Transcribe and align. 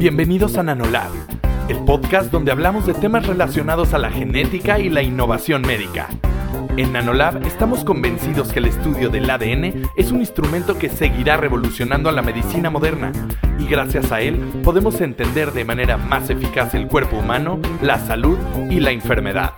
Bienvenidos 0.00 0.56
a 0.56 0.62
Nanolab, 0.62 1.10
el 1.68 1.76
podcast 1.84 2.32
donde 2.32 2.50
hablamos 2.50 2.86
de 2.86 2.94
temas 2.94 3.26
relacionados 3.26 3.92
a 3.92 3.98
la 3.98 4.10
genética 4.10 4.78
y 4.78 4.88
la 4.88 5.02
innovación 5.02 5.60
médica. 5.60 6.08
En 6.78 6.94
Nanolab 6.94 7.46
estamos 7.46 7.84
convencidos 7.84 8.50
que 8.50 8.60
el 8.60 8.64
estudio 8.64 9.10
del 9.10 9.28
ADN 9.28 9.90
es 9.96 10.10
un 10.10 10.20
instrumento 10.20 10.78
que 10.78 10.88
seguirá 10.88 11.36
revolucionando 11.36 12.08
a 12.08 12.12
la 12.12 12.22
medicina 12.22 12.70
moderna 12.70 13.12
y 13.58 13.66
gracias 13.66 14.10
a 14.10 14.22
él 14.22 14.36
podemos 14.64 14.98
entender 15.02 15.52
de 15.52 15.66
manera 15.66 15.98
más 15.98 16.30
eficaz 16.30 16.72
el 16.72 16.86
cuerpo 16.86 17.18
humano, 17.18 17.60
la 17.82 17.98
salud 17.98 18.38
y 18.70 18.80
la 18.80 18.92
enfermedad. 18.92 19.52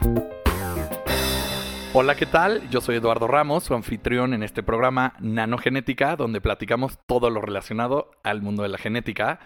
Hola, 1.92 2.16
¿qué 2.16 2.26
tal? 2.26 2.68
Yo 2.68 2.80
soy 2.80 2.96
Eduardo 2.96 3.28
Ramos, 3.28 3.62
su 3.62 3.74
anfitrión 3.74 4.34
en 4.34 4.42
este 4.42 4.64
programa 4.64 5.14
Nanogenética, 5.20 6.16
donde 6.16 6.40
platicamos 6.40 6.98
todo 7.06 7.30
lo 7.30 7.40
relacionado 7.40 8.10
al 8.24 8.42
mundo 8.42 8.64
de 8.64 8.70
la 8.70 8.78
genética. 8.78 9.38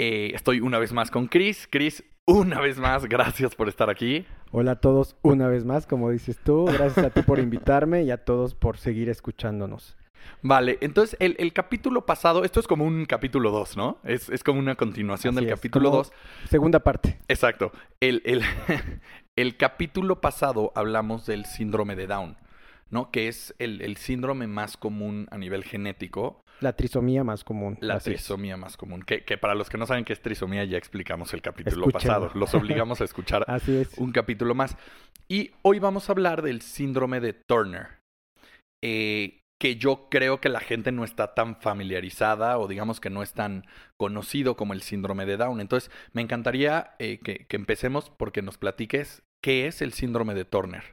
Eh, 0.00 0.30
estoy 0.32 0.60
una 0.60 0.78
vez 0.78 0.92
más 0.92 1.10
con 1.10 1.26
Chris. 1.26 1.66
Chris, 1.68 2.04
una 2.24 2.60
vez 2.60 2.78
más, 2.78 3.06
gracias 3.06 3.56
por 3.56 3.68
estar 3.68 3.90
aquí. 3.90 4.24
Hola 4.52 4.72
a 4.72 4.76
todos, 4.76 5.16
una 5.22 5.48
vez 5.48 5.64
más, 5.64 5.88
como 5.88 6.10
dices 6.10 6.38
tú. 6.38 6.66
Gracias 6.66 7.04
a 7.04 7.10
ti 7.10 7.22
por 7.22 7.40
invitarme 7.40 8.04
y 8.04 8.12
a 8.12 8.24
todos 8.24 8.54
por 8.54 8.78
seguir 8.78 9.08
escuchándonos. 9.08 9.96
Vale, 10.40 10.78
entonces 10.82 11.16
el, 11.18 11.52
capítulo 11.52 12.06
pasado, 12.06 12.44
esto 12.44 12.60
es 12.60 12.68
como 12.68 12.84
un 12.84 13.06
capítulo 13.06 13.50
2, 13.50 13.76
¿no? 13.76 13.98
Es, 14.04 14.30
como 14.44 14.60
una 14.60 14.76
continuación 14.76 15.34
del 15.34 15.48
capítulo 15.48 15.90
2. 15.90 16.12
Segunda 16.48 16.78
parte. 16.78 17.18
Exacto. 17.26 17.72
El, 17.98 18.22
el, 18.24 18.42
el 19.36 19.56
capítulo 19.56 20.20
pasado 20.20 20.70
hablamos 20.76 21.26
del 21.26 21.44
síndrome 21.44 21.96
de 21.96 22.06
Down. 22.06 22.36
¿no? 22.90 23.10
Que 23.10 23.28
es 23.28 23.54
el, 23.58 23.96
síndrome 23.96 24.46
más 24.46 24.76
común 24.76 25.28
a 25.30 25.38
nivel 25.38 25.64
genético. 25.64 26.44
La 26.60 26.74
trisomía 26.74 27.24
más 27.24 27.44
común. 27.44 27.78
La 27.80 28.00
trisomía 28.00 28.56
más 28.56 28.76
común. 28.76 29.02
Que, 29.02 29.24
que, 29.24 29.38
para 29.38 29.54
los 29.54 29.68
que 29.70 29.78
no 29.78 29.86
saben 29.86 30.04
qué 30.04 30.12
es 30.12 30.20
trisomía, 30.20 30.64
ya 30.64 30.78
explicamos 30.78 31.32
el 31.34 31.42
capítulo 31.42 31.88
pasado. 31.88 32.30
Los 32.34 32.54
obligamos 32.54 33.00
a 33.00 33.04
escuchar 33.04 33.46
un 33.96 34.12
capítulo 34.12 34.54
más. 34.54 34.76
Y 35.28 35.52
hoy 35.62 35.78
vamos 35.78 36.08
a 36.08 36.12
hablar 36.12 36.42
del 36.42 36.62
síndrome 36.62 37.20
de 37.20 37.32
Turner. 37.32 37.98
Eh, 38.82 39.40
que 39.60 39.76
yo 39.76 40.08
creo 40.08 40.40
que 40.40 40.48
la 40.48 40.60
gente 40.60 40.92
no 40.92 41.04
está 41.04 41.34
tan 41.34 41.56
familiarizada 41.56 42.58
o 42.58 42.68
digamos 42.68 43.00
que 43.00 43.10
no 43.10 43.22
es 43.22 43.32
tan 43.32 43.64
conocido 43.96 44.56
como 44.56 44.72
el 44.72 44.82
síndrome 44.82 45.26
de 45.26 45.36
Down. 45.36 45.60
Entonces, 45.60 45.90
me 46.12 46.22
encantaría 46.22 46.94
eh, 46.98 47.18
que, 47.18 47.46
que, 47.46 47.56
empecemos 47.56 48.10
porque 48.10 48.40
nos 48.40 48.56
platiques 48.56 49.22
qué 49.42 49.66
es 49.66 49.82
el 49.82 49.92
síndrome 49.92 50.34
de 50.34 50.44
Turner. 50.44 50.84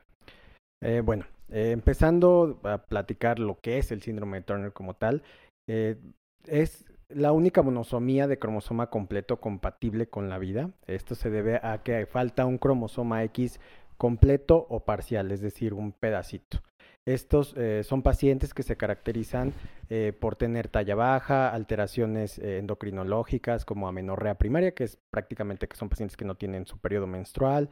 Eh, 0.82 1.02
bueno, 1.04 1.26
eh, 1.52 1.72
empezando 1.72 2.60
a 2.64 2.80
platicar 2.80 3.40
lo 3.40 3.60
que 3.60 3.78
es 3.78 3.92
el 3.92 4.02
síndrome 4.02 4.38
de 4.38 4.44
Turner 4.44 4.74
como 4.74 4.96
tal, 4.96 5.24
eh, 5.68 5.98
es 6.46 6.86
la 7.10 7.32
única 7.32 7.62
monosomía 7.62 8.28
de 8.28 8.40
cromosoma 8.40 8.90
completo 8.90 9.40
compatible 9.40 10.08
con 10.08 10.30
la 10.30 10.38
vida. 10.38 10.72
Esto 10.88 11.16
se 11.16 11.30
debe 11.30 11.60
a 11.62 11.82
que 11.84 12.06
falta 12.06 12.46
un 12.46 12.58
cromosoma 12.58 13.24
X 13.24 13.60
completo 13.98 14.66
o 14.70 14.86
parcial, 14.86 15.32
es 15.32 15.42
decir, 15.42 15.74
un 15.74 15.92
pedacito. 15.92 16.62
Estos 17.06 17.54
eh, 17.56 17.84
son 17.84 18.02
pacientes 18.02 18.56
que 18.56 18.64
se 18.64 18.78
caracterizan 18.78 19.54
eh, 19.92 20.12
por 20.20 20.36
tener 20.36 20.70
talla 20.70 20.96
baja, 20.96 21.50
alteraciones 21.50 22.40
eh, 22.40 22.58
endocrinológicas 22.58 23.64
como 23.64 23.88
amenorrea 23.88 24.40
primaria, 24.40 24.74
que 24.74 24.86
es 24.86 24.98
prácticamente 25.12 25.68
que 25.68 25.78
son 25.78 25.88
pacientes 25.88 26.18
que 26.18 26.26
no 26.26 26.34
tienen 26.34 26.66
su 26.66 26.80
periodo 26.80 27.06
menstrual, 27.06 27.70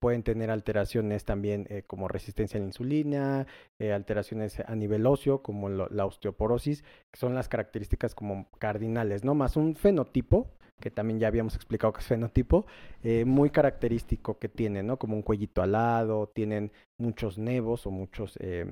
pueden 0.00 0.22
tener 0.22 0.50
alteraciones 0.50 1.26
también 1.26 1.68
como 1.86 2.08
resistencia 2.08 2.56
a 2.56 2.60
la 2.60 2.68
insulina, 2.68 3.46
alteraciones 3.78 4.60
a 4.60 4.74
nivel 4.74 5.04
óseo 5.04 5.42
como 5.42 5.68
la 5.68 6.06
osteoporosis, 6.06 6.84
que 7.10 7.20
son 7.20 7.34
las 7.34 7.50
características 7.50 8.14
como 8.14 8.48
cardinales, 8.58 9.24
¿no? 9.24 9.34
Más 9.34 9.58
un 9.58 9.76
fenotipo 9.76 10.48
que 10.80 10.90
también 10.90 11.18
ya 11.18 11.28
habíamos 11.28 11.54
explicado 11.54 11.92
que 11.92 12.00
es 12.00 12.06
fenotipo, 12.06 12.66
eh, 13.02 13.24
muy 13.24 13.50
característico 13.50 14.38
que 14.38 14.48
tienen, 14.48 14.86
¿no? 14.86 14.98
Como 14.98 15.16
un 15.16 15.22
cuellito 15.22 15.62
alado, 15.62 16.28
tienen 16.28 16.72
muchos 16.98 17.38
nevos 17.38 17.86
o 17.86 17.90
muchos... 17.90 18.36
Eh, 18.40 18.66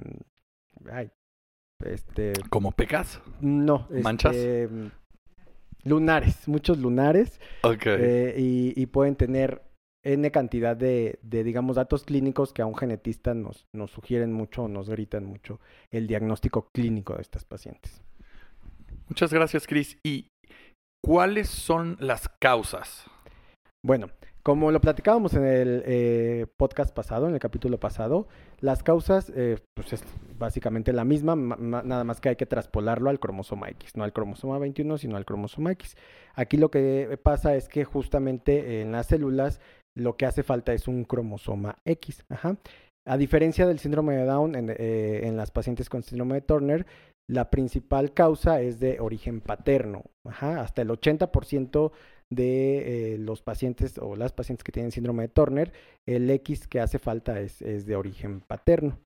ay, 0.91 1.11
este... 1.85 2.33
¿Como 2.51 2.73
pecas? 2.73 3.21
No. 3.41 3.89
¿Manchas? 3.91 4.37
Este, 4.37 4.69
lunares, 5.85 6.49
muchos 6.49 6.79
lunares. 6.79 7.41
Ok. 7.63 7.87
Eh, 7.87 8.35
y, 8.39 8.87
pueden 8.87 9.17
tener 9.17 9.63
N 10.05 10.31
cantidad 10.31 10.77
de, 10.77 11.19
de, 11.23 11.45
digamos, 11.45 11.77
datos 11.77 12.05
clínicos 12.05 12.53
que 12.53 12.63
a 12.63 12.67
un 12.67 12.77
genetista 12.77 13.35
nos, 13.35 13.67
nos 13.73 13.91
sugieren 13.91 14.33
mucho 14.33 14.65
o 14.65 14.69
nos 14.69 14.89
gritan 14.89 15.25
mucho 15.25 15.61
el 15.91 16.07
diagnóstico 16.07 16.71
clínico 16.73 17.15
de 17.15 17.23
estas 17.23 17.45
pacientes. 17.45 18.03
Muchas 19.09 19.33
gracias, 19.33 19.67
Chris. 19.67 19.99
Y 20.03 20.31
¿Cuáles 21.07 21.49
son 21.49 21.97
las 22.01 22.29
causas? 22.41 23.05
Bueno, 23.81 24.09
como 24.43 24.73
lo 24.73 24.81
platicábamos 24.81 25.35
en 25.35 25.45
el 25.45 25.85
eh, 25.87 26.47
podcast 26.57 26.93
pasado, 26.93 27.29
en 27.29 27.35
el 27.35 27.39
capítulo 27.39 27.79
pasado, 27.79 28.27
las 28.59 28.83
causas, 28.83 29.33
eh, 29.37 29.61
pues 29.75 29.93
es 29.93 30.03
básicamente 30.37 30.93
la 30.93 31.05
misma, 31.05 31.37
nada 31.37 32.03
más 32.03 32.21
que 32.21 32.31
hay 32.31 32.37
que 32.37 32.45
traspolarlo 32.45 33.09
al 33.09 33.21
cromosoma 33.21 33.69
X, 33.69 33.97
no 33.97 34.03
al 34.03 34.13
cromosoma 34.13 34.59
21, 34.59 34.99
sino 34.99 35.17
al 35.17 35.25
cromosoma 35.25 35.71
X. 35.71 35.97
Aquí 36.35 36.57
lo 36.57 36.73
que 36.73 37.17
pasa 37.23 37.55
es 37.55 37.69
que 37.69 37.85
justamente 37.85 38.81
en 38.81 38.91
las 38.91 39.07
células 39.07 39.61
lo 39.95 40.17
que 40.17 40.27
hace 40.27 40.43
falta 40.43 40.73
es 40.73 40.89
un 40.89 41.05
cromosoma 41.05 41.77
X. 41.85 42.25
A 43.07 43.17
diferencia 43.17 43.69
del 43.69 43.79
síndrome 43.79 44.17
de 44.17 44.25
Down 44.25 44.57
en, 44.57 44.71
eh, 44.71 45.21
en 45.23 45.37
las 45.37 45.53
pacientes 45.53 45.89
con 45.89 46.03
síndrome 46.03 46.35
de 46.35 46.41
Turner, 46.41 46.85
la 47.29 47.51
principal 47.51 48.13
causa 48.15 48.61
es 48.61 48.79
de 48.81 49.01
origen 49.01 49.41
paterno. 49.41 50.05
hasta 50.25 50.83
el 50.83 50.89
80% 50.89 51.93
de 52.31 53.15
eh, 53.15 53.19
los 53.19 53.43
pacientes 53.43 53.99
o 53.99 54.17
las 54.17 54.33
pacientes 54.33 54.65
que 54.65 54.73
tienen 54.73 54.93
síndrome 54.93 55.25
de 55.25 55.29
Turner, 55.29 55.73
el 56.07 56.29
X 56.31 56.67
que 56.69 56.81
hace 56.81 56.99
falta 56.99 57.41
es 57.41 57.61
de 57.61 57.97
origen 57.97 58.41
paterno. 58.41 58.99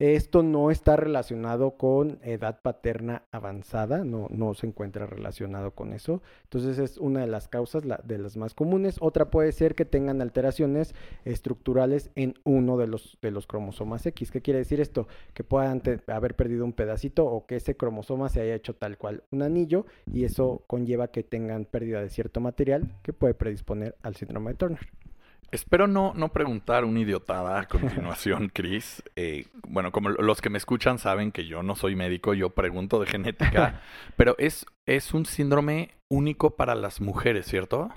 Esto 0.00 0.44
no 0.44 0.70
está 0.70 0.94
relacionado 0.94 1.72
con 1.72 2.20
edad 2.22 2.60
paterna 2.62 3.24
avanzada, 3.32 4.04
no, 4.04 4.54
se 4.54 4.68
encuentra 4.68 5.06
relacionado 5.06 5.72
con 5.72 5.92
eso. 5.92 6.22
Entonces 6.44 6.78
es 6.78 6.98
una 6.98 7.22
de 7.22 7.26
las 7.26 7.48
causas 7.48 7.82
de 7.82 8.18
las 8.18 8.36
más 8.36 8.54
comunes. 8.54 8.98
Otra 9.00 9.28
puede 9.28 9.50
ser 9.50 9.74
que 9.74 9.84
tengan 9.84 10.22
alteraciones 10.22 10.94
estructurales 11.24 12.12
en 12.14 12.34
uno 12.44 12.76
de 12.76 12.86
los, 12.86 13.18
de 13.20 13.32
los 13.32 13.48
cromosomas 13.48 14.06
X. 14.06 14.30
¿Qué 14.30 14.40
quiere 14.40 14.60
decir 14.60 14.80
esto? 14.80 15.08
Que 15.34 15.42
puedan 15.42 15.82
haber 16.06 16.36
perdido 16.36 16.64
un 16.64 16.74
pedacito 16.74 17.26
o 17.26 17.46
que 17.46 17.56
ese 17.56 17.76
cromosoma 17.76 18.28
se 18.28 18.40
haya 18.40 18.54
hecho 18.54 18.76
tal 18.76 18.98
cual 18.98 19.24
un 19.32 19.42
anillo 19.42 19.84
y 20.06 20.22
eso 20.22 20.62
conlleva 20.68 21.08
que 21.08 21.24
tengan 21.24 21.64
pérdida 21.64 22.00
de 22.00 22.08
cierto 22.08 22.38
material 22.40 22.88
que 23.02 23.12
puede 23.12 23.34
predisponer 23.34 23.96
al 24.02 24.14
síndrome 24.14 24.52
de 24.52 24.58
Turner. 24.58 25.07
Espero 25.50 25.86
no, 25.86 26.12
no 26.14 26.28
preguntar 26.30 26.84
una 26.84 27.00
idiotada 27.00 27.60
a 27.60 27.66
continuación, 27.66 28.50
Chris. 28.54 29.02
Eh, 29.16 29.46
bueno, 29.66 29.92
como 29.92 30.10
los 30.10 30.42
que 30.42 30.50
me 30.50 30.58
escuchan 30.58 30.98
saben 30.98 31.32
que 31.32 31.46
yo 31.46 31.62
no 31.62 31.74
soy 31.74 31.96
médico, 31.96 32.34
yo 32.34 32.50
pregunto 32.50 33.00
de 33.00 33.06
genética, 33.06 33.80
pero 34.16 34.34
es, 34.38 34.66
es 34.86 35.14
un 35.14 35.24
síndrome 35.24 35.90
único 36.10 36.50
para 36.56 36.74
las 36.74 37.00
mujeres, 37.00 37.46
¿cierto? 37.46 37.90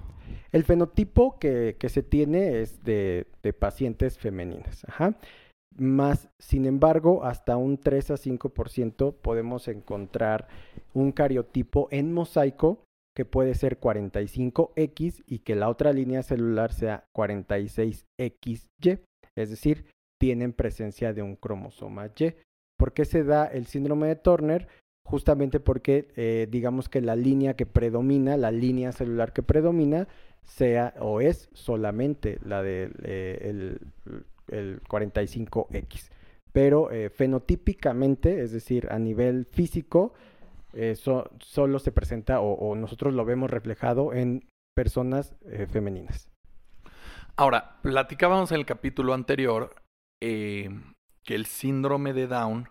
El 0.53 0.63
fenotipo 0.63 1.37
que, 1.39 1.75
que 1.77 1.89
se 1.89 2.03
tiene 2.03 2.61
es 2.61 2.83
de, 2.83 3.27
de 3.43 3.53
pacientes 3.53 4.17
femeninas. 4.17 4.85
Ajá. 4.87 5.15
Más, 5.77 6.29
sin 6.39 6.65
embargo, 6.65 7.23
hasta 7.23 7.57
un 7.57 7.77
3 7.77 8.11
a 8.11 8.15
5% 8.15 9.15
podemos 9.21 9.67
encontrar 9.67 10.47
un 10.93 11.11
cariotipo 11.11 11.87
en 11.91 12.13
mosaico 12.13 12.83
que 13.15 13.25
puede 13.25 13.55
ser 13.55 13.79
45X 13.79 15.23
y 15.27 15.39
que 15.39 15.55
la 15.55 15.69
otra 15.69 15.91
línea 15.93 16.23
celular 16.23 16.73
sea 16.73 17.05
46XY, 17.15 19.01
es 19.35 19.49
decir, 19.49 19.85
tienen 20.19 20.53
presencia 20.53 21.13
de 21.13 21.21
un 21.21 21.35
cromosoma 21.35 22.07
Y. 22.07 22.33
¿Por 22.77 22.93
qué 22.93 23.05
se 23.05 23.23
da 23.23 23.45
el 23.45 23.65
síndrome 23.67 24.07
de 24.07 24.15
Turner? 24.15 24.67
Justamente 25.05 25.59
porque 25.59 26.07
eh, 26.15 26.47
digamos 26.49 26.89
que 26.89 27.01
la 27.01 27.15
línea 27.15 27.55
que 27.55 27.65
predomina, 27.65 28.37
la 28.37 28.51
línea 28.51 28.91
celular 28.91 29.33
que 29.33 29.43
predomina, 29.43 30.07
sea 30.43 30.93
o 30.99 31.21
es 31.21 31.49
solamente 31.53 32.39
la 32.43 32.63
del 32.63 32.93
de, 32.93 33.79
el, 34.47 34.81
45X. 34.83 36.09
Pero 36.51 36.91
eh, 36.91 37.09
fenotípicamente, 37.09 38.41
es 38.41 38.51
decir, 38.51 38.87
a 38.91 38.99
nivel 38.99 39.45
físico, 39.45 40.13
eso 40.73 41.29
solo 41.39 41.79
se 41.79 41.91
presenta 41.91 42.39
o, 42.41 42.75
nosotros 42.75 43.13
lo 43.13 43.25
vemos 43.25 43.49
reflejado 43.49 44.13
en 44.13 44.47
personas 44.75 45.35
eh, 45.45 45.67
femeninas. 45.67 46.29
Ahora, 47.35 47.77
platicábamos 47.81 48.51
en 48.51 48.59
el 48.59 48.65
capítulo 48.65 49.13
anterior 49.13 49.75
eh, 50.21 50.69
que 51.25 51.35
el 51.35 51.45
síndrome 51.45 52.13
de 52.13 52.27
Down 52.27 52.69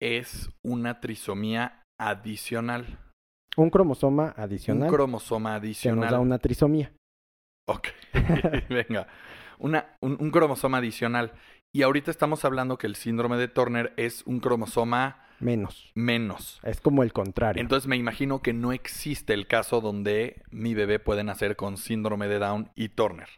es 0.00 0.50
una 0.64 1.00
trisomía 1.00 1.82
adicional. 1.98 2.98
Un 3.56 3.70
cromosoma 3.70 4.34
adicional. 4.36 4.88
Un 4.88 4.94
cromosoma 4.94 5.54
adicional. 5.54 5.98
Que 5.98 6.04
nos 6.04 6.12
da 6.12 6.20
una 6.20 6.38
trisomía. 6.38 6.92
Ok, 7.68 7.88
venga. 8.68 9.08
Una, 9.58 9.96
un 10.00 10.30
cromosoma 10.30 10.78
adicional. 10.78 11.32
Y 11.74 11.82
ahorita 11.82 12.10
estamos 12.10 12.44
hablando 12.44 12.78
que 12.78 12.86
el 12.86 12.96
síndrome 12.96 13.36
de 13.36 13.48
Turner 13.48 13.92
es 13.96 14.22
un 14.26 14.40
cromosoma 14.40 15.25
Menos. 15.40 15.90
Menos. 15.94 16.60
Es 16.62 16.80
como 16.80 17.02
el 17.02 17.12
contrario. 17.12 17.60
Entonces 17.60 17.86
me 17.86 17.96
imagino 17.96 18.42
que 18.42 18.52
no 18.52 18.72
existe 18.72 19.34
el 19.34 19.46
caso 19.46 19.80
donde 19.80 20.42
mi 20.50 20.74
bebé 20.74 20.98
puede 20.98 21.24
nacer 21.24 21.56
con 21.56 21.76
síndrome 21.76 22.28
de 22.28 22.38
Down 22.38 22.70
y 22.74 22.88
Turner. 22.90 23.28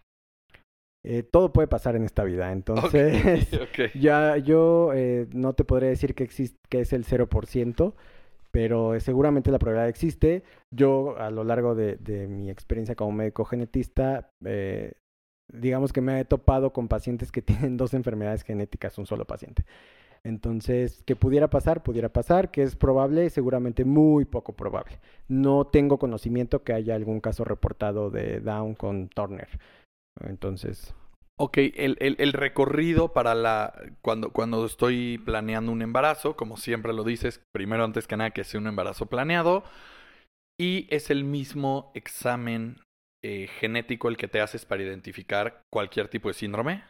Eh, 1.05 1.23
todo 1.23 1.53
puede 1.53 1.69
pasar 1.69 1.95
en 1.97 2.05
esta 2.05 2.25
vida, 2.25 2.51
entonces 2.51 3.49
ya 3.95 4.37
yo 4.37 4.93
eh, 4.95 5.29
no 5.33 5.53
te 5.53 5.65
podría 5.65 5.89
decir 5.89 6.15
que, 6.15 6.25
existe, 6.25 6.59
que 6.69 6.81
es 6.81 6.93
el 6.93 7.05
0%, 7.07 7.95
pero 8.51 8.99
seguramente 8.99 9.51
la 9.51 9.59
probabilidad 9.59 9.89
existe. 9.89 10.43
Yo 10.71 11.17
a 11.19 11.31
lo 11.31 11.45
largo 11.45 11.75
de, 11.75 11.97
de 11.97 12.27
mi 12.27 12.51
experiencia 12.51 12.97
como 12.97 13.13
médico 13.13 13.45
genetista, 13.45 14.33
eh, 14.45 14.93
digamos 15.53 15.93
que 15.93 16.01
me 16.01 16.21
he 16.21 16.25
topado 16.25 16.73
con 16.73 16.89
pacientes 16.89 17.31
que 17.31 17.43
tienen 17.43 17.77
dos 17.77 17.95
enfermedades 17.95 18.43
genéticas, 18.43 18.99
un 18.99 19.07
solo 19.07 19.25
paciente. 19.25 19.65
Entonces, 20.25 21.03
que 21.05 21.17
pudiera 21.17 21.49
pasar, 21.49 21.83
pudiera 21.83 22.09
pasar, 22.09 22.51
que 22.51 22.63
es 22.63 22.77
probable, 22.77 23.31
seguramente 23.31 23.85
muy 23.85 24.25
poco 24.25 24.55
probable. 24.55 24.99
No 25.29 25.67
tengo 25.67 25.99
conocimiento 25.99 26.63
que 26.63 26.73
haya 26.73 26.95
algún 26.95 27.21
caso 27.21 27.45
reportado 27.45 28.11
de 28.11 28.41
Down 28.41 28.75
con 28.75 29.09
Turner. 29.09 29.49
Entonces. 30.21 30.95
Ok, 31.37 31.59
el, 31.59 31.97
el, 32.01 32.17
el, 32.19 32.33
recorrido 32.33 33.13
para 33.13 33.35
la. 33.35 33.73
Cuando, 34.03 34.31
cuando 34.33 34.67
estoy 34.67 35.19
planeando 35.19 35.71
un 35.71 35.83
embarazo, 35.83 36.37
como 36.37 36.57
siempre 36.57 36.93
lo 36.93 37.05
dices, 37.05 37.41
primero 37.53 37.85
antes 37.85 38.09
que 38.09 38.17
nada 38.17 38.31
que 38.31 38.43
sea 38.43 38.61
un 38.61 38.67
embarazo 38.67 39.07
planeado. 39.07 39.63
Y 40.61 40.89
es 40.91 41.11
el 41.11 41.23
mismo 41.23 41.93
examen 41.95 42.79
eh, 43.23 43.49
genético 43.59 44.09
el 44.09 44.17
que 44.17 44.29
te 44.29 44.41
haces 44.41 44.65
para 44.65 44.83
identificar 44.83 45.63
cualquier 45.73 46.09
tipo 46.09 46.29
de 46.29 46.35
síndrome. 46.35 46.83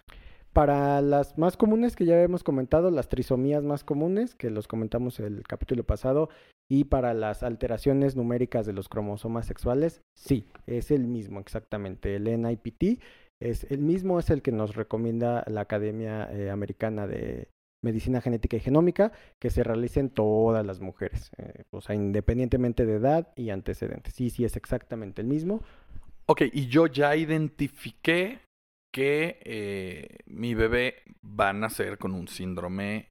Para 0.58 1.00
las 1.02 1.38
más 1.38 1.56
comunes 1.56 1.94
que 1.94 2.04
ya 2.04 2.20
hemos 2.20 2.42
comentado, 2.42 2.90
las 2.90 3.08
trisomías 3.08 3.62
más 3.62 3.84
comunes, 3.84 4.34
que 4.34 4.50
los 4.50 4.66
comentamos 4.66 5.20
el 5.20 5.44
capítulo 5.44 5.84
pasado, 5.84 6.30
y 6.68 6.86
para 6.86 7.14
las 7.14 7.44
alteraciones 7.44 8.16
numéricas 8.16 8.66
de 8.66 8.72
los 8.72 8.88
cromosomas 8.88 9.46
sexuales, 9.46 10.02
sí, 10.16 10.48
es 10.66 10.90
el 10.90 11.06
mismo 11.06 11.38
exactamente. 11.38 12.16
El 12.16 12.24
NIPT 12.24 13.00
es 13.38 13.70
el 13.70 13.82
mismo, 13.82 14.18
es 14.18 14.30
el 14.30 14.42
que 14.42 14.50
nos 14.50 14.74
recomienda 14.74 15.44
la 15.46 15.60
Academia 15.60 16.28
eh, 16.32 16.50
Americana 16.50 17.06
de 17.06 17.46
Medicina 17.80 18.20
Genética 18.20 18.56
y 18.56 18.60
Genómica, 18.60 19.12
que 19.38 19.50
se 19.50 19.62
realice 19.62 20.00
en 20.00 20.10
todas 20.10 20.66
las 20.66 20.80
mujeres, 20.80 21.30
eh, 21.38 21.66
o 21.70 21.80
sea, 21.80 21.94
independientemente 21.94 22.84
de 22.84 22.94
edad 22.94 23.28
y 23.36 23.50
antecedentes. 23.50 24.12
Sí, 24.12 24.28
sí, 24.28 24.44
es 24.44 24.56
exactamente 24.56 25.22
el 25.22 25.28
mismo. 25.28 25.62
Ok, 26.26 26.42
y 26.52 26.66
yo 26.66 26.88
ya 26.88 27.14
identifiqué 27.14 28.40
que 28.92 29.40
eh, 29.44 30.18
mi 30.26 30.54
bebé 30.54 31.02
va 31.22 31.50
a 31.50 31.52
nacer 31.52 31.98
con 31.98 32.14
un 32.14 32.28
síndrome 32.28 33.10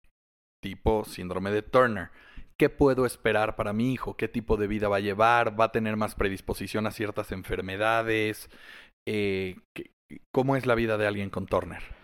tipo 0.62 1.06
síndrome 1.06 1.52
de 1.52 1.62
Turner. 1.62 2.10
¿Qué 2.58 2.70
puedo 2.70 3.06
esperar 3.06 3.56
para 3.56 3.74
mi 3.74 3.94
hijo? 3.94 4.18
¿Qué 4.18 4.28
tipo 4.28 4.58
de 4.58 4.68
vida 4.68 4.90
va 4.90 4.98
a 4.98 5.02
llevar? 5.02 5.60
¿Va 5.60 5.66
a 5.66 5.72
tener 5.72 5.96
más 5.96 6.16
predisposición 6.16 6.88
a 6.88 6.92
ciertas 6.92 7.32
enfermedades? 7.32 8.50
Eh, 9.08 9.58
¿Cómo 10.34 10.56
es 10.56 10.66
la 10.66 10.76
vida 10.76 10.98
de 10.98 11.06
alguien 11.06 11.30
con 11.30 11.46
Turner? 11.46 11.97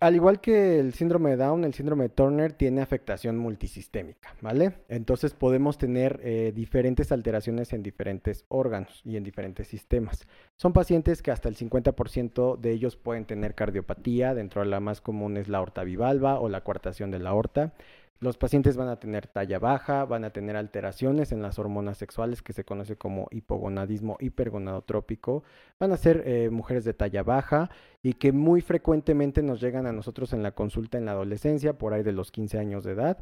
Al 0.00 0.14
igual 0.14 0.40
que 0.40 0.78
el 0.78 0.94
síndrome 0.94 1.30
de 1.30 1.38
Down, 1.38 1.64
el 1.64 1.74
síndrome 1.74 2.04
de 2.04 2.10
Turner 2.10 2.52
tiene 2.52 2.82
afectación 2.82 3.36
multisistémica, 3.36 4.32
¿vale? 4.40 4.74
Entonces 4.88 5.34
podemos 5.34 5.76
tener 5.76 6.20
eh, 6.22 6.52
diferentes 6.54 7.10
alteraciones 7.10 7.72
en 7.72 7.82
diferentes 7.82 8.44
órganos 8.46 9.02
y 9.04 9.16
en 9.16 9.24
diferentes 9.24 9.66
sistemas. 9.66 10.24
Son 10.56 10.72
pacientes 10.72 11.20
que 11.20 11.32
hasta 11.32 11.48
el 11.48 11.56
50% 11.56 12.58
de 12.58 12.70
ellos 12.70 12.94
pueden 12.94 13.24
tener 13.24 13.56
cardiopatía, 13.56 14.34
dentro 14.34 14.62
de 14.62 14.68
la 14.68 14.78
más 14.78 15.00
común 15.00 15.36
es 15.36 15.48
la 15.48 15.58
aorta 15.58 15.82
bivalva 15.82 16.38
o 16.38 16.48
la 16.48 16.62
coartación 16.62 17.10
de 17.10 17.18
la 17.18 17.30
aorta. 17.30 17.72
Los 18.20 18.36
pacientes 18.36 18.76
van 18.76 18.88
a 18.88 18.98
tener 18.98 19.28
talla 19.28 19.60
baja, 19.60 20.04
van 20.04 20.24
a 20.24 20.30
tener 20.30 20.56
alteraciones 20.56 21.30
en 21.30 21.40
las 21.40 21.60
hormonas 21.60 21.98
sexuales 21.98 22.42
que 22.42 22.52
se 22.52 22.64
conoce 22.64 22.96
como 22.96 23.28
hipogonadismo 23.30 24.16
hipergonadotrópico, 24.18 25.44
van 25.78 25.92
a 25.92 25.96
ser 25.96 26.24
eh, 26.26 26.50
mujeres 26.50 26.84
de 26.84 26.94
talla 26.94 27.22
baja 27.22 27.70
y 28.02 28.14
que 28.14 28.32
muy 28.32 28.60
frecuentemente 28.60 29.40
nos 29.40 29.60
llegan 29.60 29.86
a 29.86 29.92
nosotros 29.92 30.32
en 30.32 30.42
la 30.42 30.50
consulta 30.50 30.98
en 30.98 31.04
la 31.04 31.12
adolescencia, 31.12 31.78
por 31.78 31.94
ahí 31.94 32.02
de 32.02 32.10
los 32.10 32.32
15 32.32 32.58
años 32.58 32.82
de 32.82 32.92
edad, 32.92 33.18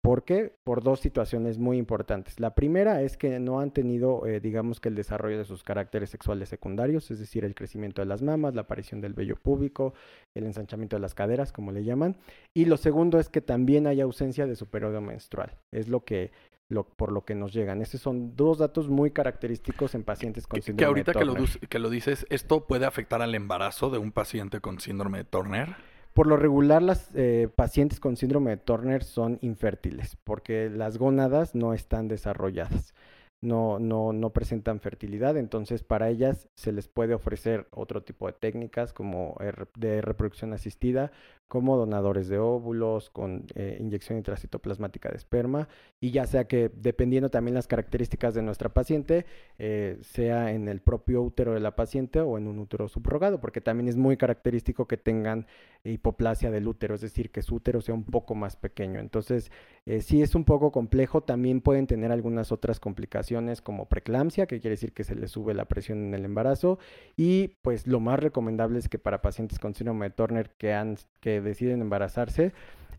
¿Por 0.00 0.24
qué? 0.24 0.52
Por 0.64 0.82
dos 0.82 1.00
situaciones 1.00 1.58
muy 1.58 1.78
importantes. 1.78 2.40
La 2.40 2.54
primera 2.54 3.02
es 3.02 3.16
que 3.16 3.38
no 3.38 3.60
han 3.60 3.70
tenido, 3.70 4.26
eh, 4.26 4.40
digamos 4.40 4.80
que 4.80 4.88
el 4.88 4.96
desarrollo 4.96 5.38
de 5.38 5.44
sus 5.44 5.62
caracteres 5.62 6.10
sexuales 6.10 6.48
secundarios, 6.48 7.10
es 7.10 7.20
decir, 7.20 7.44
el 7.44 7.54
crecimiento 7.54 8.02
de 8.02 8.06
las 8.06 8.22
mamas, 8.22 8.54
la 8.54 8.62
aparición 8.62 9.00
del 9.00 9.14
vello 9.14 9.36
púbico, 9.36 9.94
el 10.34 10.44
ensanchamiento 10.44 10.96
de 10.96 11.00
las 11.00 11.14
caderas, 11.14 11.52
como 11.52 11.70
le 11.70 11.84
llaman. 11.84 12.16
Y 12.52 12.64
lo 12.64 12.76
segundo 12.76 13.20
es 13.20 13.28
que 13.28 13.40
también 13.40 13.86
hay 13.86 14.00
ausencia 14.00 14.46
de 14.46 14.56
su 14.56 14.66
periodo 14.66 15.00
menstrual. 15.00 15.58
Es 15.70 15.88
lo 15.88 16.04
que 16.04 16.32
lo, 16.68 16.84
por 16.84 17.12
lo 17.12 17.24
que 17.24 17.34
nos 17.34 17.52
llegan. 17.52 17.82
Esos 17.82 18.00
son 18.00 18.34
dos 18.34 18.58
datos 18.58 18.88
muy 18.88 19.10
característicos 19.10 19.94
en 19.94 20.02
pacientes 20.02 20.46
con 20.46 20.60
síndrome 20.62 20.78
que 20.78 20.84
ahorita 20.84 21.12
de 21.12 21.24
Turner. 21.26 21.48
Que 21.48 21.58
lo, 21.60 21.68
que 21.68 21.78
lo 21.78 21.90
dices, 21.90 22.26
¿esto 22.30 22.66
puede 22.66 22.86
afectar 22.86 23.22
al 23.22 23.34
embarazo 23.34 23.90
de 23.90 23.98
un 23.98 24.10
paciente 24.10 24.60
con 24.60 24.80
síndrome 24.80 25.18
de 25.18 25.24
Turner? 25.24 25.76
Por 26.12 26.26
lo 26.26 26.36
regular, 26.36 26.82
las 26.82 27.08
eh, 27.14 27.48
pacientes 27.54 27.98
con 27.98 28.16
síndrome 28.16 28.50
de 28.50 28.56
Turner 28.58 29.02
son 29.02 29.38
infértiles 29.40 30.16
porque 30.24 30.68
las 30.68 30.98
gónadas 30.98 31.54
no 31.54 31.72
están 31.72 32.08
desarrolladas 32.08 32.94
no, 33.42 33.80
no, 33.80 34.12
no 34.12 34.30
presentan 34.30 34.80
fertilidad, 34.80 35.36
entonces 35.36 35.82
para 35.82 36.08
ellas 36.08 36.48
se 36.54 36.70
les 36.70 36.88
puede 36.88 37.12
ofrecer 37.12 37.66
otro 37.70 38.02
tipo 38.04 38.26
de 38.28 38.32
técnicas 38.32 38.92
como 38.92 39.36
de 39.74 40.00
reproducción 40.00 40.52
asistida, 40.52 41.10
como 41.48 41.76
donadores 41.76 42.28
de 42.28 42.38
óvulos, 42.38 43.10
con 43.10 43.44
eh, 43.56 43.76
inyección 43.78 44.16
intracitoplasmática 44.16 45.10
de 45.10 45.16
esperma, 45.16 45.68
y 46.00 46.12
ya 46.12 46.24
sea 46.26 46.44
que 46.44 46.70
dependiendo 46.74 47.28
también 47.28 47.54
las 47.54 47.66
características 47.66 48.32
de 48.32 48.42
nuestra 48.42 48.70
paciente, 48.70 49.26
eh, 49.58 49.98
sea 50.00 50.52
en 50.52 50.68
el 50.68 50.80
propio 50.80 51.20
útero 51.20 51.52
de 51.52 51.60
la 51.60 51.76
paciente 51.76 52.20
o 52.20 52.38
en 52.38 52.46
un 52.46 52.58
útero 52.58 52.88
subrogado, 52.88 53.40
porque 53.40 53.60
también 53.60 53.88
es 53.88 53.96
muy 53.96 54.16
característico 54.16 54.86
que 54.86 54.96
tengan 54.96 55.46
hipoplasia 55.84 56.50
del 56.50 56.68
útero, 56.68 56.94
es 56.94 57.00
decir, 57.00 57.30
que 57.30 57.42
su 57.42 57.56
útero 57.56 57.80
sea 57.80 57.94
un 57.94 58.04
poco 58.04 58.34
más 58.34 58.56
pequeño. 58.56 59.00
Entonces, 59.00 59.50
eh, 59.84 60.00
sí 60.00 60.22
es 60.22 60.34
un 60.34 60.44
poco 60.44 60.70
complejo, 60.70 61.22
también 61.22 61.60
pueden 61.60 61.86
tener 61.86 62.12
algunas 62.12 62.52
otras 62.52 62.78
complicaciones 62.78 63.60
como 63.60 63.88
preeclampsia, 63.88 64.46
que 64.46 64.60
quiere 64.60 64.74
decir 64.74 64.92
que 64.92 65.02
se 65.02 65.16
les 65.16 65.30
sube 65.32 65.54
la 65.54 65.64
presión 65.64 66.04
en 66.04 66.14
el 66.14 66.24
embarazo, 66.24 66.78
y 67.16 67.48
pues 67.62 67.86
lo 67.86 67.98
más 67.98 68.20
recomendable 68.20 68.78
es 68.78 68.88
que 68.88 68.98
para 68.98 69.22
pacientes 69.22 69.58
con 69.58 69.74
síndrome 69.74 70.06
de 70.06 70.14
Turner 70.14 70.50
que, 70.50 70.72
han, 70.72 70.96
que 71.20 71.40
deciden 71.40 71.80
embarazarse, 71.80 72.52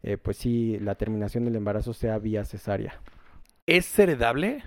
eh, 0.03 0.17
pues 0.17 0.37
sí, 0.37 0.77
la 0.79 0.95
terminación 0.95 1.45
del 1.45 1.55
embarazo 1.55 1.93
sea 1.93 2.19
vía 2.19 2.43
cesárea. 2.43 2.99
¿Es 3.65 3.97
heredable? 3.97 4.61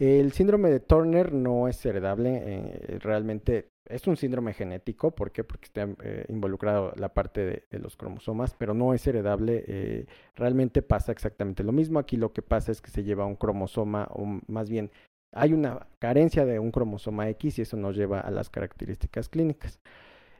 El 0.00 0.32
síndrome 0.32 0.70
de 0.70 0.80
Turner 0.80 1.30
no 1.30 1.68
es 1.68 1.84
heredable, 1.84 2.42
eh, 2.42 2.98
realmente 3.00 3.68
es 3.84 4.06
un 4.06 4.16
síndrome 4.16 4.54
genético, 4.54 5.10
¿por 5.10 5.30
qué? 5.30 5.44
Porque 5.44 5.66
está 5.66 5.86
eh, 6.02 6.24
involucrado 6.30 6.94
la 6.96 7.10
parte 7.12 7.66
de, 7.70 7.78
los 7.78 7.98
cromosomas, 7.98 8.54
pero 8.54 8.72
no 8.72 8.94
es 8.94 9.06
heredable, 9.06 9.62
eh, 9.68 10.06
realmente 10.36 10.80
pasa 10.80 11.12
exactamente 11.12 11.62
lo 11.64 11.72
mismo, 11.72 11.98
aquí 11.98 12.16
lo 12.16 12.32
que 12.32 12.40
pasa 12.40 12.72
es 12.72 12.80
que 12.80 12.90
se 12.90 13.04
lleva 13.04 13.26
un 13.26 13.36
cromosoma, 13.36 14.08
o 14.12 14.40
más 14.46 14.70
bien 14.70 14.90
hay 15.32 15.52
una 15.52 15.86
carencia 15.98 16.46
de 16.46 16.58
un 16.58 16.70
cromosoma 16.70 17.28
X 17.28 17.58
y 17.58 17.62
eso 17.62 17.76
nos 17.76 17.94
lleva 17.94 18.20
a 18.20 18.30
las 18.30 18.48
características 18.48 19.28
clínicas. 19.28 19.80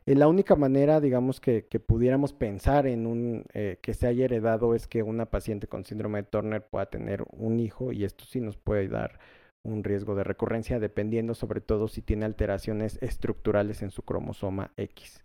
la 0.06 0.26
única 0.26 0.56
manera, 0.56 1.00
digamos, 1.00 1.38
que, 1.38 1.66
que 1.66 1.80
pudiéramos 1.80 2.32
pensar 2.32 2.86
en 2.86 3.06
un 3.06 3.44
que 3.52 3.94
se 3.94 4.06
haya 4.06 4.24
heredado 4.24 4.74
es 4.74 4.86
que 4.88 5.02
una 5.02 5.26
paciente 5.26 5.66
con 5.66 5.84
síndrome 5.84 6.22
de 6.22 6.28
Turner 6.28 6.66
pueda 6.66 6.86
tener 6.86 7.24
un 7.30 7.60
hijo 7.60 7.92
y 7.92 8.04
esto 8.04 8.24
sí 8.24 8.40
nos 8.40 8.56
puede 8.56 8.88
dar 8.88 9.18
un 9.64 9.84
riesgo 9.84 10.14
de 10.14 10.24
recurrencia 10.24 10.78
dependiendo 10.78 11.34
sobre 11.34 11.60
todo 11.60 11.88
si 11.88 12.02
tiene 12.02 12.24
alteraciones 12.24 12.98
estructurales 13.02 13.82
en 13.82 13.90
su 13.90 14.02
cromosoma 14.02 14.72
X. 14.76 15.22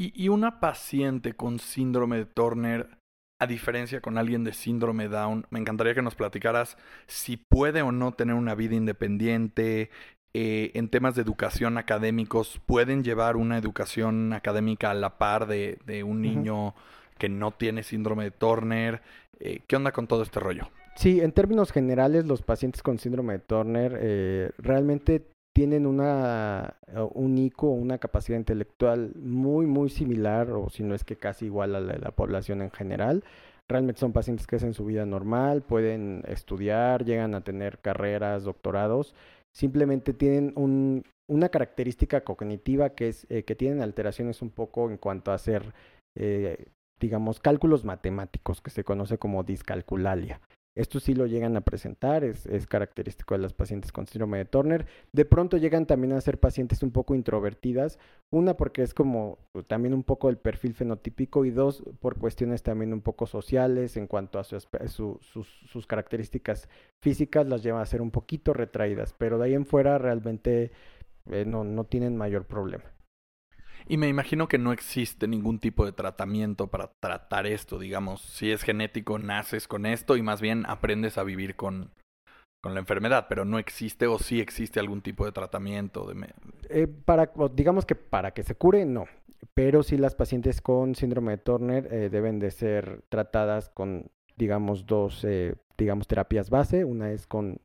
Y, 0.00 0.28
una 0.28 0.60
paciente 0.60 1.32
con 1.32 1.58
síndrome 1.58 2.18
de 2.18 2.24
Turner, 2.24 2.98
a 3.40 3.48
diferencia 3.48 4.00
con 4.00 4.16
alguien 4.16 4.44
de 4.44 4.52
síndrome 4.52 5.08
Down, 5.08 5.46
me 5.50 5.58
encantaría 5.58 5.94
que 5.94 6.02
nos 6.02 6.14
platicaras 6.14 6.78
si 7.08 7.36
puede 7.36 7.82
o 7.82 7.90
no 7.90 8.12
tener 8.12 8.36
una 8.36 8.54
vida 8.54 8.76
independiente. 8.76 9.90
Eh, 10.34 10.70
en 10.74 10.88
temas 10.88 11.16
de 11.16 11.22
educación 11.22 11.78
académicos, 11.78 12.60
¿pueden 12.64 13.02
llevar 13.02 13.36
una 13.36 13.58
educación 13.58 14.32
académica 14.32 14.92
a 14.92 14.94
la 14.94 15.18
par 15.18 15.48
de, 15.48 16.04
un 16.06 16.22
niño 16.22 16.76
que 17.18 17.28
no 17.28 17.50
tiene 17.50 17.82
síndrome 17.82 18.22
de 18.22 18.30
Turner? 18.30 19.02
Eh, 19.40 19.62
¿Qué 19.66 19.74
onda 19.74 19.90
con 19.90 20.06
todo 20.06 20.22
este 20.22 20.38
rollo? 20.38 20.70
Sí, 20.98 21.20
en 21.20 21.30
términos 21.30 21.70
generales, 21.70 22.26
los 22.26 22.42
pacientes 22.42 22.82
con 22.82 22.98
síndrome 22.98 23.34
de 23.34 23.38
Turner 23.38 23.96
eh, 24.00 24.50
realmente 24.58 25.28
tienen 25.54 25.86
una, 25.86 26.76
un 27.14 27.38
ICO, 27.38 27.68
una 27.68 27.98
capacidad 27.98 28.36
intelectual 28.36 29.12
muy, 29.14 29.66
muy 29.66 29.90
similar, 29.90 30.50
o 30.50 30.68
si 30.70 30.82
no 30.82 30.96
es 30.96 31.04
que 31.04 31.14
casi 31.14 31.44
igual 31.46 31.76
a 31.76 31.80
la 31.80 31.92
de 31.92 32.00
la 32.00 32.10
población 32.10 32.62
en 32.62 32.72
general. 32.72 33.22
Realmente 33.68 34.00
son 34.00 34.12
pacientes 34.12 34.48
que 34.48 34.56
hacen 34.56 34.74
su 34.74 34.84
vida 34.86 35.06
normal, 35.06 35.62
pueden 35.62 36.24
estudiar, 36.26 37.04
llegan 37.04 37.36
a 37.36 37.42
tener 37.42 37.78
carreras, 37.78 38.42
doctorados. 38.42 39.14
Simplemente 39.54 40.14
tienen 40.14 40.52
un, 40.56 41.04
una 41.28 41.48
característica 41.48 42.22
cognitiva 42.22 42.90
que 42.90 43.10
es 43.10 43.24
eh, 43.30 43.44
que 43.44 43.54
tienen 43.54 43.82
alteraciones 43.82 44.42
un 44.42 44.50
poco 44.50 44.90
en 44.90 44.96
cuanto 44.96 45.30
a 45.30 45.34
hacer 45.34 45.74
eh, 46.16 46.66
digamos, 46.98 47.38
cálculos 47.38 47.84
matemáticos, 47.84 48.60
que 48.60 48.70
se 48.70 48.82
conoce 48.82 49.18
como 49.18 49.44
discalculalia. 49.44 50.40
Esto 50.78 51.00
sí 51.00 51.12
lo 51.12 51.26
llegan 51.26 51.56
a 51.56 51.60
presentar, 51.60 52.22
es, 52.22 52.46
es, 52.46 52.68
característico 52.68 53.34
de 53.34 53.40
las 53.40 53.52
pacientes 53.52 53.90
con 53.90 54.06
síndrome 54.06 54.38
de 54.38 54.44
Turner. 54.44 54.86
De 55.12 55.24
pronto 55.24 55.56
llegan 55.56 55.86
también 55.86 56.12
a 56.12 56.20
ser 56.20 56.38
pacientes 56.38 56.84
un 56.84 56.92
poco 56.92 57.16
introvertidas, 57.16 57.98
una 58.30 58.56
porque 58.56 58.82
es 58.82 58.94
como 58.94 59.38
pues, 59.50 59.66
también 59.66 59.92
un 59.92 60.04
poco 60.04 60.28
el 60.28 60.36
perfil 60.36 60.74
fenotípico 60.74 61.44
y 61.44 61.50
dos 61.50 61.82
por 61.98 62.16
cuestiones 62.16 62.62
también 62.62 62.92
un 62.92 63.00
poco 63.00 63.26
sociales 63.26 63.96
en 63.96 64.06
cuanto 64.06 64.38
a 64.38 64.44
su, 64.44 64.60
sus, 65.20 65.48
sus, 65.66 65.86
características 65.88 66.68
físicas 67.00 67.48
las 67.48 67.64
lleva 67.64 67.82
a 67.82 67.86
ser 67.86 68.00
un 68.00 68.12
poquito 68.12 68.52
retraídas, 68.52 69.16
pero 69.18 69.36
de 69.38 69.46
ahí 69.46 69.54
en 69.54 69.66
fuera 69.66 69.98
realmente 69.98 70.70
eh, 71.32 71.44
no, 71.44 71.64
no 71.64 71.86
tienen 71.86 72.16
mayor 72.16 72.44
problema. 72.44 72.84
Y 73.90 73.96
me 73.96 74.08
imagino 74.08 74.48
que 74.48 74.58
no 74.58 74.72
existe 74.72 75.26
ningún 75.26 75.58
tipo 75.58 75.86
de 75.86 75.92
tratamiento 75.92 76.66
para 76.66 76.92
tratar 77.00 77.46
esto, 77.46 77.78
digamos, 77.78 78.20
si 78.20 78.52
es 78.52 78.62
genético, 78.62 79.18
naces 79.18 79.66
con 79.66 79.86
esto 79.86 80.16
y 80.18 80.22
más 80.22 80.42
bien 80.42 80.66
aprendes 80.66 81.16
a 81.16 81.24
vivir 81.24 81.56
con, 81.56 81.90
con 82.62 82.74
la 82.74 82.80
enfermedad, 82.80 83.26
pero 83.30 83.46
no 83.46 83.58
existe 83.58 84.06
o 84.06 84.18
sí 84.18 84.40
existe 84.40 84.78
algún 84.78 85.00
tipo 85.00 85.24
de 85.24 85.32
tratamiento. 85.32 86.06
De... 86.06 86.34
Eh, 86.68 86.86
para, 86.86 87.32
digamos 87.54 87.86
que 87.86 87.94
para 87.94 88.32
que 88.32 88.42
se 88.42 88.54
cure, 88.54 88.84
no. 88.84 89.06
Pero 89.54 89.82
sí 89.82 89.96
las 89.96 90.14
pacientes 90.14 90.60
con 90.60 90.94
síndrome 90.94 91.32
de 91.32 91.38
Turner 91.38 91.88
eh, 91.90 92.10
deben 92.10 92.40
de 92.40 92.50
ser 92.50 93.04
tratadas 93.08 93.70
con, 93.70 94.10
digamos, 94.36 94.84
dos, 94.84 95.24
eh, 95.24 95.54
digamos, 95.78 96.08
terapias 96.08 96.50
base. 96.50 96.84
Una 96.84 97.10
es 97.10 97.26
con 97.26 97.60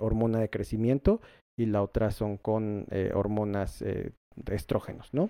hormona 0.00 0.38
de 0.38 0.48
crecimiento 0.48 1.20
y 1.54 1.66
la 1.66 1.82
otra 1.82 2.10
son 2.10 2.38
con 2.38 2.86
hormonas 3.12 3.80
de 3.80 4.14
estrógenos, 4.46 5.12
¿no? 5.12 5.28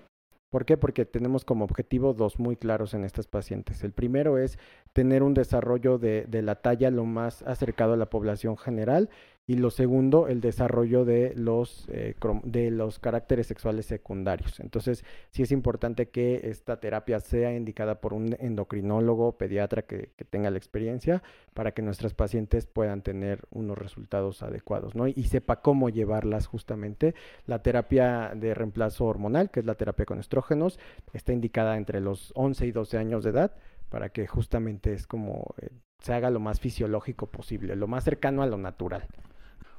¿Por 0.49 0.65
qué? 0.65 0.77
Porque 0.77 1.05
tenemos 1.05 1.43
como 1.43 1.65
objetivo 1.65 2.13
dos 2.13 2.39
muy 2.39 2.55
claros 2.55 2.93
en 2.93 3.03
estas 3.03 3.27
pacientes. 3.27 3.83
El 3.83 3.91
primero 3.91 4.37
es 4.37 4.57
tener 4.93 5.21
un 5.21 5.33
desarrollo 5.33 5.97
de, 5.97 6.25
de 6.25 6.41
la 6.41 6.55
talla 6.55 6.89
lo 6.89 7.03
más 7.03 7.41
acercado 7.43 7.93
a 7.93 7.97
la 7.97 8.09
población 8.09 8.57
general 8.57 9.09
y 9.49 9.55
lo 9.55 9.71
segundo, 9.71 10.27
el 10.27 10.41
desarrollo 10.41 11.05
de 11.05 11.33
los, 11.33 11.87
eh, 11.89 12.15
de 12.43 12.69
los 12.69 12.99
caracteres 12.99 13.47
sexuales 13.47 13.85
secundarios. 13.85 14.59
Entonces, 14.59 15.05
sí 15.31 15.41
es 15.41 15.53
importante 15.53 16.09
que 16.09 16.49
esta 16.49 16.81
terapia 16.81 17.21
sea 17.21 17.55
indicada 17.55 18.01
por 18.01 18.13
un 18.13 18.35
endocrinólogo, 18.41 19.37
pediatra 19.37 19.83
que, 19.83 20.11
tenga 20.29 20.49
la 20.49 20.57
experiencia, 20.57 21.23
para 21.53 21.71
que 21.71 21.81
nuestras 21.81 22.13
pacientes 22.13 22.65
puedan 22.65 23.03
tener 23.03 23.45
unos 23.49 23.77
resultados 23.77 24.43
adecuados, 24.43 24.95
¿no? 24.95 25.07
Y, 25.07 25.13
sepa 25.23 25.61
cómo 25.61 25.87
llevarlas 25.87 26.45
justamente. 26.45 27.15
La 27.45 27.63
terapia 27.63 28.33
de 28.35 28.53
reemplazo 28.53 29.05
hormonal, 29.05 29.49
que 29.49 29.61
es 29.61 29.65
la 29.65 29.75
terapia 29.75 30.05
con 30.05 30.19
estrógenos, 30.19 30.77
está 31.13 31.31
indicada 31.31 31.77
entre 31.77 32.01
los 32.01 32.33
11 32.35 32.65
y 32.67 32.71
12 32.73 32.97
años 32.97 33.23
de 33.23 33.29
edad, 33.29 33.55
para 33.87 34.09
que 34.09 34.27
justamente 34.27 34.91
es 34.91 35.07
como 35.07 35.55
eh, 35.61 35.69
se 35.99 36.13
haga 36.13 36.29
lo 36.31 36.41
más 36.41 36.59
fisiológico 36.59 37.27
posible, 37.27 37.77
lo 37.77 37.87
más 37.87 38.03
cercano 38.03 38.41
a 38.41 38.45
lo 38.45 38.57
natural. 38.57 39.07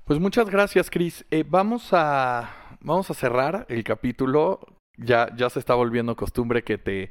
Pues 0.08 0.20
muchas 0.20 0.48
gracias, 0.48 0.88
Chris. 0.88 1.26
Eh, 1.30 1.44
vamos, 1.46 1.90
a, 1.92 2.50
vamos 2.80 3.10
a 3.10 3.14
cerrar 3.14 3.66
el 3.68 3.84
capítulo. 3.84 4.60
Ya, 4.96 5.28
ya 5.36 5.50
se 5.50 5.58
está 5.58 5.74
volviendo 5.74 6.16
costumbre 6.16 6.64
que 6.64 6.78
te, 6.78 7.10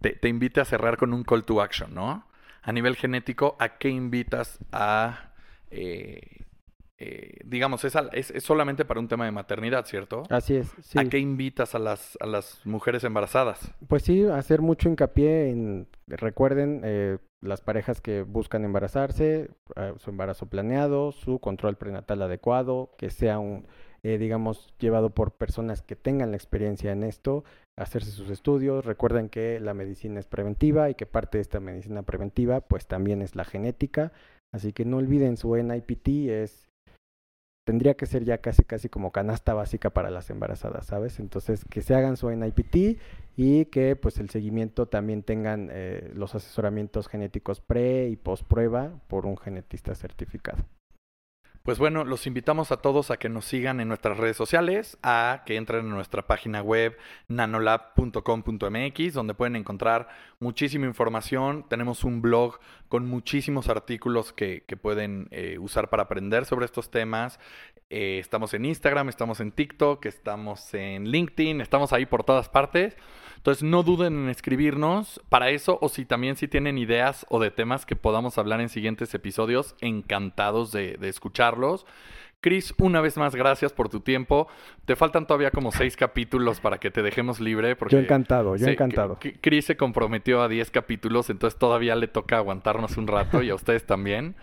te, 0.00 0.28
invite 0.28 0.60
a 0.60 0.64
cerrar 0.64 0.96
con 0.96 1.14
un 1.14 1.22
call 1.22 1.44
to 1.44 1.62
action, 1.62 1.94
¿no? 1.94 2.26
A 2.62 2.72
nivel 2.72 2.96
genético, 2.96 3.54
¿a 3.60 3.78
qué 3.78 3.88
invitas 3.88 4.58
a... 4.72 5.30
Eh, 5.70 6.44
eh, 6.98 7.38
digamos, 7.44 7.84
es, 7.84 7.94
es, 8.12 8.42
solamente 8.42 8.84
para 8.84 8.98
un 8.98 9.06
tema 9.06 9.26
de 9.26 9.30
maternidad, 9.30 9.86
¿cierto? 9.86 10.24
Así 10.28 10.56
es. 10.56 10.72
¿A 10.96 11.04
qué 11.04 11.18
invitas 11.18 11.76
a 11.76 11.78
las, 11.78 12.18
a 12.20 12.26
las 12.26 12.66
mujeres 12.66 13.04
embarazadas? 13.04 13.72
Pues 13.86 14.02
sí, 14.02 14.24
hacer 14.24 14.60
mucho 14.60 14.88
hincapié 14.88 15.50
en, 15.50 15.86
recuerden, 16.08 16.80
eh, 16.82 17.18
las 17.44 17.60
parejas 17.60 18.00
que 18.00 18.22
buscan 18.22 18.64
embarazarse, 18.64 19.50
eh, 19.76 19.92
su 19.98 20.10
embarazo 20.10 20.46
planeado, 20.46 21.12
su 21.12 21.38
control 21.38 21.76
prenatal 21.76 22.22
adecuado, 22.22 22.94
que 22.98 23.10
sea 23.10 23.38
un, 23.38 23.66
eh, 24.02 24.18
digamos, 24.18 24.74
llevado 24.78 25.10
por 25.10 25.32
personas 25.32 25.82
que 25.82 25.96
tengan 25.96 26.30
la 26.30 26.36
experiencia 26.36 26.92
en 26.92 27.04
esto, 27.04 27.44
hacerse 27.76 28.10
sus 28.10 28.30
estudios. 28.30 28.84
Recuerden 28.84 29.28
que 29.28 29.60
la 29.60 29.74
medicina 29.74 30.20
es 30.20 30.26
preventiva 30.26 30.90
y 30.90 30.94
que 30.94 31.06
parte 31.06 31.38
de 31.38 31.42
esta 31.42 31.60
medicina 31.60 32.02
preventiva, 32.02 32.62
pues 32.62 32.86
también 32.86 33.22
es 33.22 33.36
la 33.36 33.44
genética. 33.44 34.12
Así 34.52 34.72
que 34.72 34.84
no 34.84 34.98
olviden 34.98 35.36
su 35.36 35.54
NIPT, 35.54 36.08
es 36.30 36.70
tendría 37.64 37.94
que 37.94 38.06
ser 38.06 38.24
ya 38.24 38.38
casi 38.38 38.62
casi 38.62 38.88
como 38.88 39.10
canasta 39.10 39.54
básica 39.54 39.90
para 39.90 40.10
las 40.10 40.30
embarazadas, 40.30 40.86
¿sabes? 40.86 41.18
Entonces 41.18 41.64
que 41.64 41.82
se 41.82 41.94
hagan 41.94 42.16
su 42.16 42.30
NIPT 42.30 43.00
y 43.36 43.64
que 43.66 43.96
pues 43.96 44.18
el 44.18 44.30
seguimiento 44.30 44.86
también 44.86 45.22
tengan 45.22 45.68
eh, 45.72 46.12
los 46.14 46.34
asesoramientos 46.34 47.08
genéticos 47.08 47.60
pre 47.60 48.08
y 48.08 48.16
post 48.16 48.44
prueba 48.46 49.00
por 49.08 49.26
un 49.26 49.36
genetista 49.36 49.94
certificado. 49.94 50.64
Pues 51.64 51.78
bueno, 51.78 52.04
los 52.04 52.26
invitamos 52.26 52.72
a 52.72 52.76
todos 52.76 53.10
a 53.10 53.16
que 53.16 53.30
nos 53.30 53.46
sigan 53.46 53.80
en 53.80 53.88
nuestras 53.88 54.18
redes 54.18 54.36
sociales, 54.36 54.98
a 55.02 55.44
que 55.46 55.56
entren 55.56 55.86
en 55.86 55.92
nuestra 55.92 56.26
página 56.26 56.60
web 56.60 56.98
nanolab.com.mx, 57.28 59.14
donde 59.14 59.32
pueden 59.32 59.56
encontrar 59.56 60.08
muchísima 60.40 60.84
información. 60.84 61.64
Tenemos 61.66 62.04
un 62.04 62.20
blog 62.20 62.58
con 62.90 63.08
muchísimos 63.08 63.70
artículos 63.70 64.34
que, 64.34 64.62
pueden 64.82 65.28
eh, 65.30 65.56
usar 65.58 65.88
para 65.88 66.02
aprender 66.02 66.44
sobre 66.44 66.66
estos 66.66 66.90
temas. 66.90 67.40
Eh, 67.88 68.18
estamos 68.18 68.52
en 68.52 68.66
Instagram, 68.66 69.08
estamos 69.08 69.40
en 69.40 69.50
TikTok, 69.50 70.04
estamos 70.04 70.74
en 70.74 71.08
LinkedIn, 71.08 71.62
estamos 71.62 71.94
ahí 71.94 72.04
por 72.04 72.24
todas 72.24 72.50
partes. 72.50 72.94
Entonces 73.44 73.62
no 73.62 73.82
duden 73.82 74.14
en 74.14 74.30
escribirnos 74.30 75.20
para 75.28 75.50
eso 75.50 75.78
o 75.82 75.90
si 75.90 76.06
también 76.06 76.36
si 76.36 76.48
tienen 76.48 76.78
ideas 76.78 77.26
o 77.28 77.38
de 77.38 77.50
temas 77.50 77.84
que 77.84 77.94
podamos 77.94 78.38
hablar 78.38 78.62
en 78.62 78.70
siguientes 78.70 79.12
episodios, 79.14 79.76
encantados 79.82 80.72
de, 80.72 80.96
escucharlos. 81.02 81.84
Chris, 82.40 82.72
una 82.78 83.02
vez 83.02 83.18
más, 83.18 83.34
gracias 83.34 83.74
por 83.74 83.90
tu 83.90 84.00
tiempo. 84.00 84.48
Te 84.86 84.96
faltan 84.96 85.26
todavía 85.26 85.50
como 85.50 85.72
seis 85.72 85.94
capítulos 85.94 86.60
para 86.60 86.78
que 86.78 86.90
te 86.90 87.02
dejemos 87.02 87.38
libre. 87.38 87.76
Porque 87.76 87.96
yo 87.96 88.00
encantado, 88.00 88.56
yo 88.56 88.66
encantado. 88.66 89.18
Chris 89.42 89.66
se 89.66 89.76
comprometió 89.76 90.40
a 90.40 90.48
diez 90.48 90.70
capítulos, 90.70 91.28
entonces 91.28 91.58
todavía 91.58 91.96
le 91.96 92.08
toca 92.08 92.38
aguantarnos 92.38 92.96
un 92.96 93.08
rato 93.08 93.42
y 93.42 93.50
a 93.50 93.54
ustedes 93.54 93.84
también. 93.84 94.36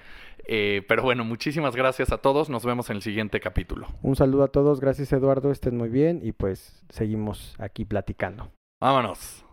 Eh, 0.46 0.84
pero 0.88 1.02
bueno, 1.02 1.24
muchísimas 1.26 1.76
gracias 1.76 2.12
a 2.12 2.20
todos. 2.20 2.52
Nos 2.52 2.64
vemos 2.64 2.92
en 2.92 2.98
el 2.98 3.02
siguiente 3.02 3.40
capítulo. 3.40 3.88
Un 4.04 4.16
saludo 4.16 4.44
a 4.44 4.50
todos. 4.50 4.80
Gracias, 4.80 5.12
Eduardo. 5.12 5.50
Estén 5.50 5.76
muy 5.76 5.90
bien 5.90 6.20
y 6.22 6.34
pues 6.34 6.84
seguimos 6.90 7.56
aquí 7.58 7.84
platicando. 7.84 8.52
Vámonos. 8.82 9.46